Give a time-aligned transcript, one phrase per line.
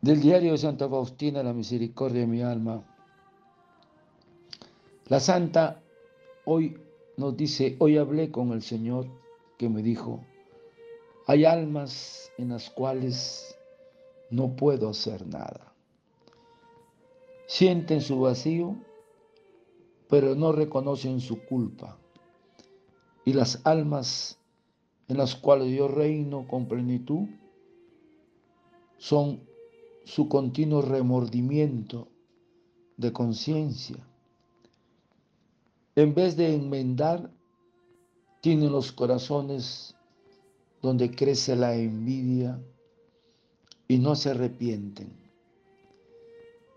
[0.00, 2.84] Del diario de Santa Faustina, la misericordia de mi alma.
[5.06, 5.82] La santa
[6.44, 6.78] hoy
[7.16, 9.06] nos dice, hoy hablé con el Señor
[9.56, 10.24] que me dijo,
[11.26, 13.58] hay almas en las cuales
[14.30, 15.74] no puedo hacer nada.
[17.46, 18.76] Sienten su vacío,
[20.08, 21.98] pero no reconocen su culpa.
[23.24, 24.38] Y las almas
[25.08, 27.26] en las cuales yo reino con plenitud
[28.96, 29.47] son
[30.08, 32.08] su continuo remordimiento
[32.96, 33.98] de conciencia.
[35.94, 37.30] En vez de enmendar,
[38.40, 39.94] tienen los corazones
[40.80, 42.58] donde crece la envidia
[43.86, 45.12] y no se arrepienten.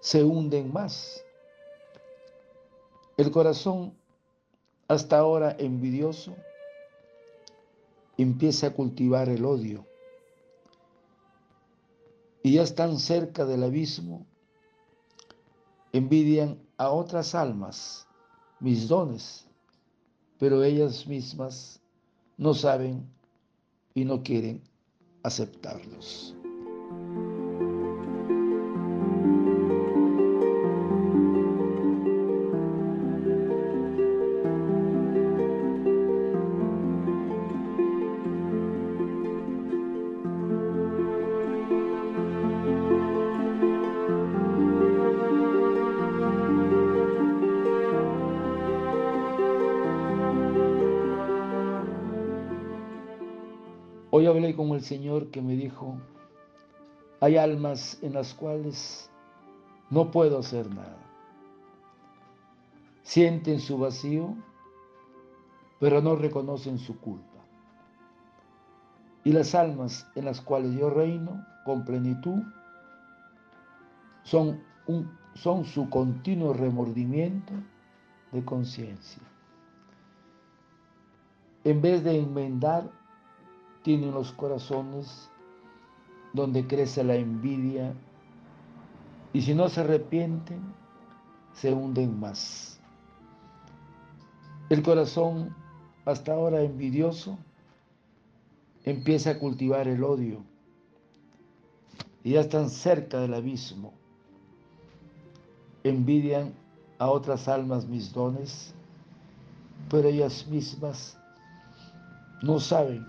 [0.00, 1.22] Se hunden más.
[3.16, 3.94] El corazón,
[4.88, 6.34] hasta ahora envidioso,
[8.18, 9.86] empieza a cultivar el odio
[12.42, 14.26] y ya están cerca del abismo,
[15.92, 18.06] envidian a otras almas
[18.60, 19.46] mis dones,
[20.38, 21.80] pero ellas mismas
[22.36, 23.06] no saben
[23.94, 24.62] y no quieren
[25.22, 26.34] aceptarlos.
[54.14, 55.96] Hoy hablé con el Señor que me dijo,
[57.18, 59.10] hay almas en las cuales
[59.88, 60.98] no puedo hacer nada.
[63.04, 64.36] Sienten su vacío,
[65.80, 67.38] pero no reconocen su culpa.
[69.24, 72.42] Y las almas en las cuales yo reino con plenitud
[74.24, 74.62] son,
[75.36, 77.54] son su continuo remordimiento
[78.30, 79.22] de conciencia.
[81.64, 83.00] En vez de enmendar
[83.82, 85.30] tienen los corazones
[86.32, 87.94] donde crece la envidia
[89.32, 90.60] y si no se arrepienten,
[91.54, 92.80] se hunden más.
[94.68, 95.54] El corazón,
[96.04, 97.38] hasta ahora envidioso,
[98.84, 100.42] empieza a cultivar el odio
[102.24, 103.92] y ya están cerca del abismo.
[105.84, 106.54] Envidian
[106.98, 108.74] a otras almas mis dones,
[109.90, 111.18] pero ellas mismas
[112.42, 113.06] no saben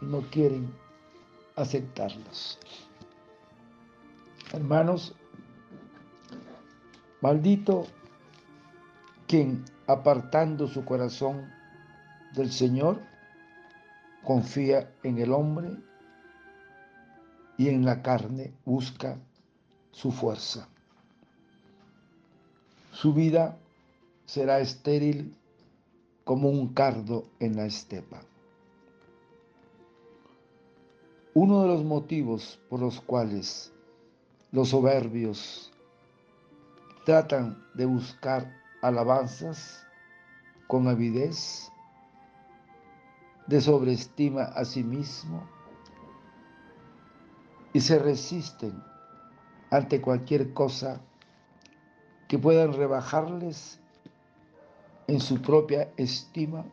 [0.00, 0.72] no quieren
[1.56, 2.58] aceptarlos.
[4.52, 5.14] Hermanos,
[7.20, 7.86] maldito
[9.26, 11.50] quien apartando su corazón
[12.34, 13.00] del Señor,
[14.22, 15.76] confía en el hombre
[17.56, 19.18] y en la carne busca
[19.92, 20.68] su fuerza.
[22.92, 23.56] Su vida
[24.26, 25.36] será estéril
[26.24, 28.20] como un cardo en la estepa.
[31.38, 33.70] Uno de los motivos por los cuales
[34.52, 35.70] los soberbios
[37.04, 39.86] tratan de buscar alabanzas
[40.66, 41.70] con avidez,
[43.48, 45.46] de sobreestima a sí mismo
[47.74, 48.82] y se resisten
[49.70, 51.02] ante cualquier cosa
[52.28, 53.78] que puedan rebajarles
[55.06, 56.64] en su propia estima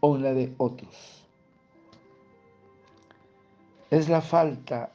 [0.00, 1.23] o en la de otros
[3.94, 4.92] es la falta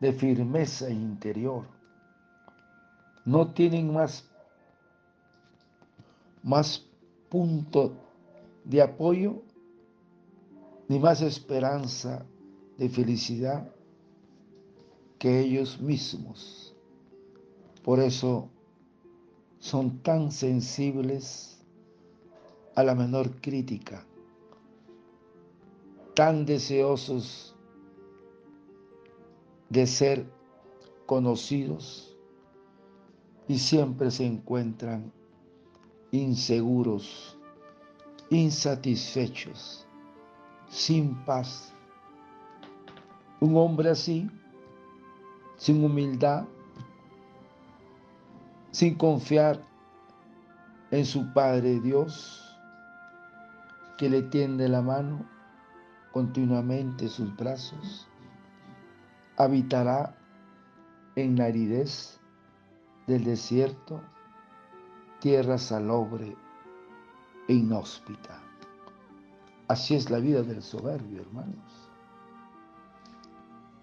[0.00, 1.66] de firmeza interior.
[3.26, 4.24] No tienen más,
[6.42, 6.86] más
[7.28, 7.92] punto
[8.64, 9.42] de apoyo
[10.88, 12.24] ni más esperanza
[12.78, 13.68] de felicidad
[15.18, 16.74] que ellos mismos.
[17.84, 18.48] Por eso
[19.58, 21.62] son tan sensibles
[22.74, 24.06] a la menor crítica,
[26.14, 27.54] tan deseosos
[29.68, 30.26] de ser
[31.06, 32.16] conocidos
[33.46, 35.12] y siempre se encuentran
[36.10, 37.38] inseguros,
[38.30, 39.86] insatisfechos,
[40.68, 41.72] sin paz.
[43.40, 44.28] Un hombre así,
[45.56, 46.44] sin humildad,
[48.70, 49.62] sin confiar
[50.90, 52.44] en su Padre Dios,
[53.96, 55.26] que le tiende la mano
[56.12, 58.07] continuamente sus brazos,
[59.38, 60.16] habitará
[61.14, 62.20] en la aridez
[63.06, 64.02] del desierto,
[65.20, 66.36] tierra salobre
[67.46, 68.42] e inhóspita.
[69.68, 71.90] Así es la vida del soberbio, hermanos.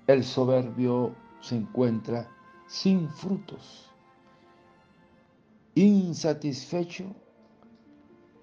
[0.08, 2.30] El soberbio se encuentra
[2.68, 3.90] sin frutos,
[5.74, 7.16] insatisfecho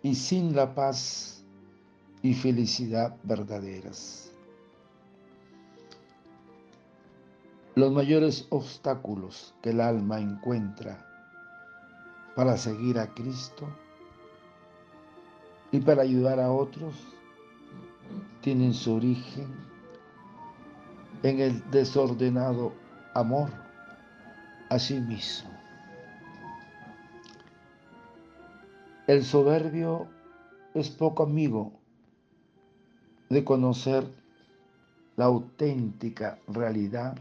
[0.03, 1.45] y sin la paz
[2.23, 4.32] y felicidad verdaderas.
[7.75, 11.07] Los mayores obstáculos que el alma encuentra
[12.37, 13.67] para seguir a Cristo
[15.71, 16.95] y para ayudar a otros
[18.43, 19.47] tienen su origen
[21.23, 22.75] en el desordenado
[23.15, 23.49] amor
[24.69, 25.51] a sí mismo.
[29.07, 30.09] El soberbio
[30.75, 31.73] es poco amigo
[33.31, 34.07] de conocer
[35.17, 37.17] la auténtica realidad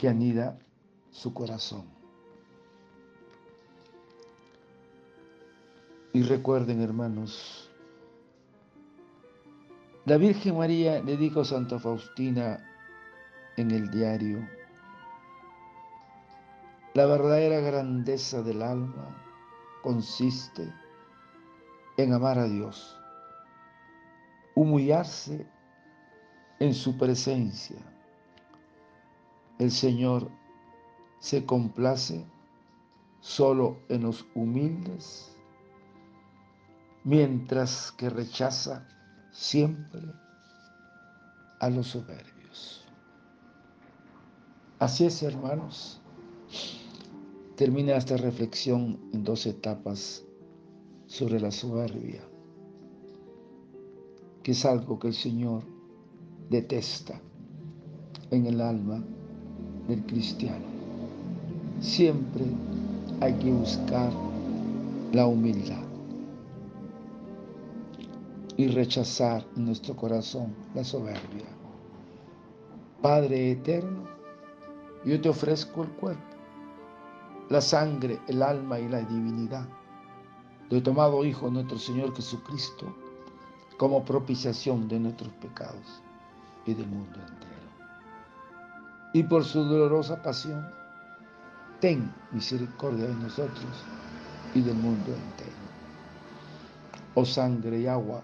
[0.00, 0.58] que anida
[1.10, 1.84] su corazón.
[6.14, 7.70] Y recuerden, hermanos,
[10.06, 12.66] la Virgen María le dijo a Santa Faustina
[13.58, 14.48] en el diario,
[16.94, 19.22] la verdadera grandeza del alma
[19.82, 20.72] consiste
[21.98, 22.98] en amar a Dios,
[24.54, 25.46] humillarse
[26.58, 27.99] en su presencia.
[29.60, 30.30] El Señor
[31.18, 32.24] se complace
[33.20, 35.36] solo en los humildes,
[37.04, 38.88] mientras que rechaza
[39.30, 40.00] siempre
[41.60, 42.86] a los soberbios.
[44.78, 46.00] Así es, hermanos.
[47.54, 50.24] Termina esta reflexión en dos etapas
[51.06, 52.22] sobre la soberbia,
[54.42, 55.64] que es algo que el Señor
[56.48, 57.20] detesta
[58.30, 59.04] en el alma
[59.88, 60.64] del cristiano.
[61.80, 62.44] Siempre
[63.20, 64.12] hay que buscar
[65.12, 65.82] la humildad
[68.56, 71.46] y rechazar en nuestro corazón la soberbia.
[73.00, 74.04] Padre eterno,
[75.04, 76.30] yo te ofrezco el cuerpo
[77.50, 79.66] la sangre, el alma y la divinidad
[80.70, 82.86] de tomado Hijo nuestro Señor Jesucristo
[83.76, 86.00] como propiciación de nuestros pecados
[86.64, 87.69] y del mundo entero.
[89.12, 90.68] Y por su dolorosa pasión,
[91.80, 93.84] ten misericordia de nosotros
[94.54, 95.50] y del mundo entero.
[97.14, 98.22] Oh sangre y agua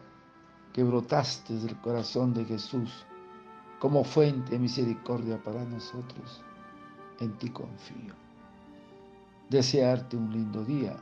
[0.73, 3.05] que brotaste del corazón de Jesús
[3.79, 6.43] como fuente de misericordia para nosotros,
[7.19, 8.27] en ti confío
[9.49, 10.97] desearte un lindo día.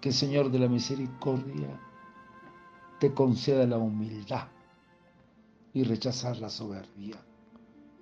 [0.00, 1.80] Que el Señor de la Misericordia
[2.98, 4.48] te conceda la humildad
[5.72, 7.16] y rechazar la soberbia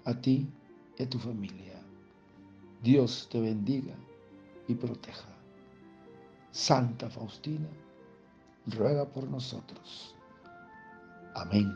[0.04, 0.48] a ti
[0.98, 1.80] y a tu familia.
[2.82, 3.94] Dios te bendiga
[4.68, 5.28] y proteja.
[6.50, 7.68] Santa Faustina,
[8.66, 10.14] ruega por nosotros.
[11.34, 11.72] Amén.